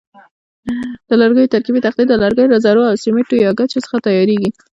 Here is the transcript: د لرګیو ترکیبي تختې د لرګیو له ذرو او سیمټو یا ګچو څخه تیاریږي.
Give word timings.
د 1.07 1.09
لرګیو 1.21 1.51
ترکیبي 1.53 1.79
تختې 1.85 2.03
د 2.07 2.13
لرګیو 2.23 2.51
له 2.53 2.57
ذرو 2.65 2.83
او 2.89 2.95
سیمټو 3.03 3.35
یا 3.45 3.51
ګچو 3.59 3.83
څخه 3.85 3.97
تیاریږي. 4.05 4.49